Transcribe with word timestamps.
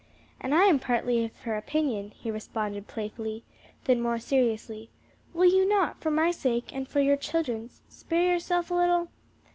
"And 0.39 0.55
I 0.55 0.63
am 0.63 0.79
partly 0.79 1.25
of 1.25 1.37
her 1.41 1.55
opinion," 1.55 2.09
he 2.17 2.31
responded 2.31 2.87
playfully; 2.87 3.43
then 3.83 4.01
more 4.01 4.17
seriously, 4.17 4.89
"will 5.31 5.45
you 5.45 5.63
not, 5.69 6.01
for 6.01 6.09
my 6.09 6.31
sake 6.31 6.73
and 6.73 6.87
for 6.87 7.01
your 7.01 7.17
children's, 7.17 7.83
spare 7.87 8.31
yourself 8.33 8.71
a 8.71 8.73
little." 8.73 9.09